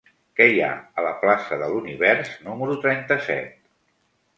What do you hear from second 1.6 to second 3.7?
de l'Univers número trenta-set?